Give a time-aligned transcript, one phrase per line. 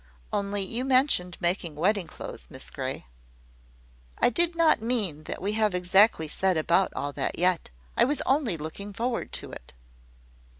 [0.33, 3.05] Only you mentioned making wedding clothes, Miss Grey."
[4.17, 7.69] "I did not mean that we have exactly set about all that yet.
[7.95, 9.75] I was only looking forward to it."